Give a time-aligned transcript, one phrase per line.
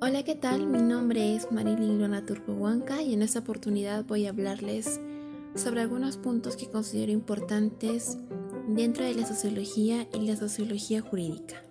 [0.00, 0.66] Hola, ¿qué tal?
[0.66, 5.00] Mi nombre es Marilyn Luna Turcohuanca y en esta oportunidad voy a hablarles
[5.54, 8.18] sobre algunos puntos que considero importantes
[8.66, 11.62] dentro de la sociología y la sociología jurídica.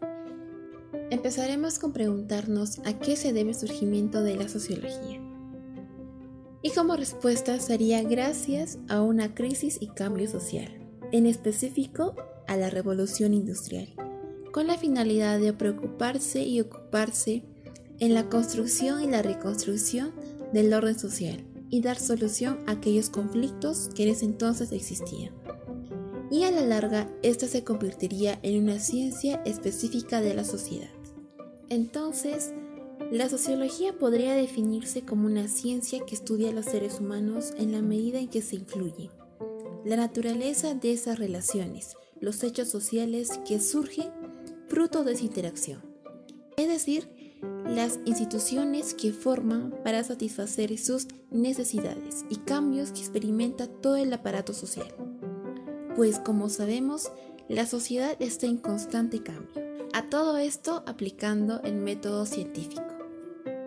[1.10, 5.20] Empezaremos con preguntarnos a qué se debe el surgimiento de la sociología.
[6.62, 10.70] Y como respuesta sería gracias a una crisis y cambio social,
[11.12, 12.16] en específico
[12.52, 13.88] a la revolución industrial,
[14.52, 17.46] con la finalidad de preocuparse y ocuparse
[18.00, 20.12] en la construcción y la reconstrucción
[20.52, 25.34] del orden social y dar solución a aquellos conflictos que en ese entonces existían.
[26.30, 30.90] Y a la larga, esta se convertiría en una ciencia específica de la sociedad.
[31.70, 32.52] Entonces,
[33.12, 37.82] la sociología podría definirse como una ciencia que estudia a los seres humanos en la
[37.82, 39.10] medida en que se influyen,
[39.86, 44.10] la naturaleza de esas relaciones, los hechos sociales que surgen
[44.68, 45.82] fruto de esa interacción.
[46.56, 47.10] Es decir,
[47.66, 54.54] las instituciones que forman para satisfacer sus necesidades y cambios que experimenta todo el aparato
[54.54, 54.94] social.
[55.96, 57.12] Pues como sabemos,
[57.50, 59.62] la sociedad está en constante cambio.
[59.94, 62.84] A todo esto aplicando el método científico.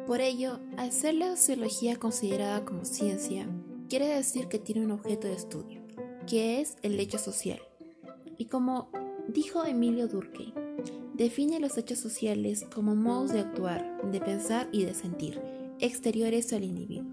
[0.07, 3.47] Por ello, al ser la sociología considerada como ciencia,
[3.89, 5.83] quiere decir que tiene un objeto de estudio,
[6.27, 7.61] que es el hecho social.
[8.37, 8.91] Y como
[9.29, 10.53] dijo Emilio Durkheim,
[11.15, 15.41] define los hechos sociales como modos de actuar, de pensar y de sentir,
[15.79, 17.13] exteriores al individuo.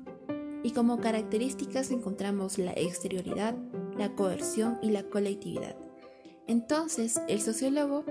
[0.63, 3.55] Y como características encontramos la exterioridad,
[3.97, 5.75] la coerción y la colectividad.
[6.47, 8.05] Entonces, el sociólogo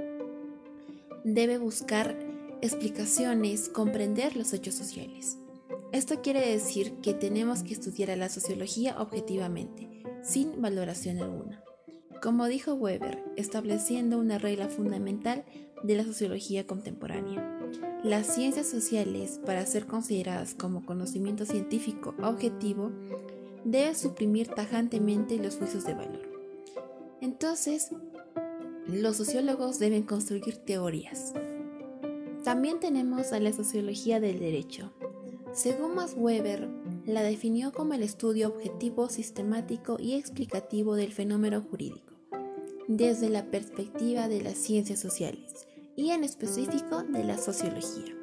[1.25, 2.19] debe buscar
[2.63, 5.39] explicaciones, comprender los hechos sociales.
[5.93, 11.63] Esto quiere decir que tenemos que estudiar a la sociología objetivamente, sin valoración alguna.
[12.23, 15.43] Como dijo Weber, estableciendo una regla fundamental
[15.83, 17.59] de la sociología contemporánea.
[18.05, 22.91] Las ciencias sociales, para ser consideradas como conocimiento científico objetivo,
[23.65, 26.29] deben suprimir tajantemente los juicios de valor.
[27.23, 27.91] Entonces,
[28.87, 31.33] los sociólogos deben construir teorías.
[32.45, 34.93] También tenemos a la sociología del derecho.
[35.53, 36.69] Según Max Weber,
[37.07, 42.10] la definió como el estudio objetivo, sistemático y explicativo del fenómeno jurídico,
[42.91, 48.17] desde la perspectiva de las ciencias sociales y en específico de la sociología.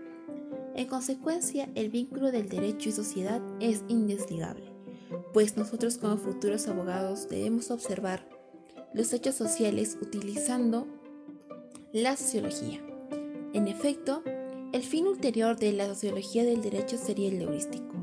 [0.76, 4.70] En consecuencia, el vínculo del derecho y sociedad es indesligable,
[5.32, 8.28] pues nosotros como futuros abogados debemos observar
[8.94, 10.86] los hechos sociales utilizando
[11.94, 12.82] la sociología.
[13.54, 14.22] En efecto,
[14.74, 17.96] el fin ulterior de la sociología del derecho sería el heurístico,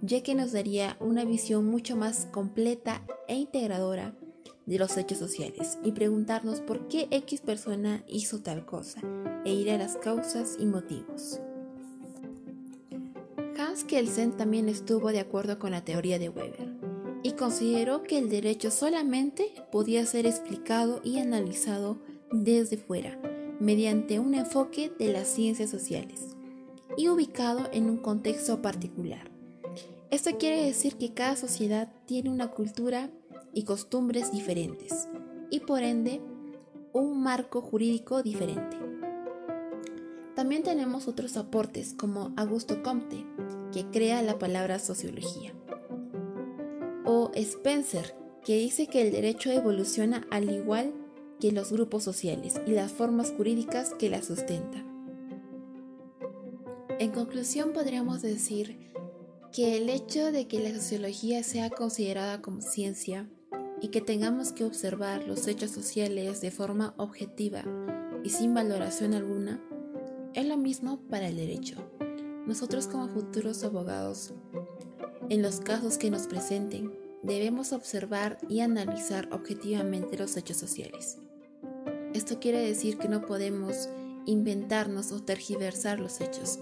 [0.00, 4.14] ya que nos daría una visión mucho más completa e integradora
[4.66, 9.00] de los hechos sociales y preguntarnos por qué X persona hizo tal cosa
[9.44, 11.40] e ir a las causas y motivos.
[13.58, 16.76] Hans Kelsen también estuvo de acuerdo con la teoría de Weber
[17.22, 21.98] y consideró que el derecho solamente podía ser explicado y analizado
[22.30, 23.18] desde fuera,
[23.60, 26.36] mediante un enfoque de las ciencias sociales
[26.96, 29.30] y ubicado en un contexto particular.
[30.10, 33.10] Esto quiere decir que cada sociedad tiene una cultura
[33.56, 35.08] y costumbres diferentes
[35.50, 36.20] y por ende
[36.92, 38.76] un marco jurídico diferente.
[40.34, 43.24] También tenemos otros aportes como Augusto Comte,
[43.72, 45.54] que crea la palabra sociología,
[47.06, 48.14] o Spencer,
[48.44, 50.92] que dice que el derecho evoluciona al igual
[51.40, 54.84] que los grupos sociales y las formas jurídicas que la sustentan.
[56.98, 58.92] En conclusión, podríamos decir
[59.50, 63.30] que el hecho de que la sociología sea considerada como ciencia
[63.80, 67.64] y que tengamos que observar los hechos sociales de forma objetiva
[68.24, 69.60] y sin valoración alguna,
[70.34, 71.76] es lo mismo para el derecho.
[72.46, 74.34] Nosotros como futuros abogados,
[75.28, 76.92] en los casos que nos presenten,
[77.22, 81.18] debemos observar y analizar objetivamente los hechos sociales.
[82.14, 83.88] Esto quiere decir que no podemos
[84.26, 86.58] inventarnos o tergiversar los hechos,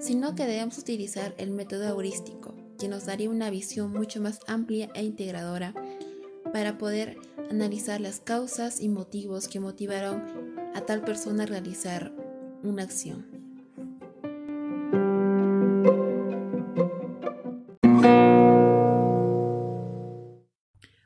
[0.00, 4.88] sino que debemos utilizar el método heurístico, que nos daría una visión mucho más amplia
[4.94, 5.74] e integradora
[6.52, 7.16] para poder
[7.50, 10.22] analizar las causas y motivos que motivaron
[10.74, 12.12] a tal persona a realizar
[12.62, 13.26] una acción.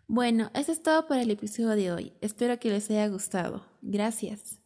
[0.06, 2.12] Bueno, eso es todo para el episodio de hoy.
[2.20, 3.64] Espero que les haya gustado.
[3.80, 4.61] Gracias.